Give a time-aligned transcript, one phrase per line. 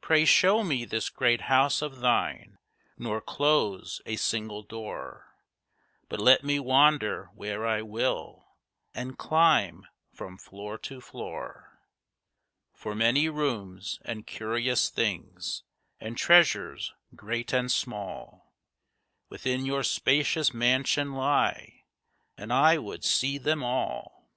[0.00, 2.58] "Pray show me this great house of thine,
[2.96, 5.34] nor close a single door;
[6.08, 8.52] But let me wander where I will,
[8.94, 11.80] and climb from floor to floor!
[12.72, 15.64] For many rooms, and curious things,
[15.98, 18.54] and treasures great and small
[19.28, 21.82] Within your spacious mansion lie,
[22.36, 24.30] and I would see them all."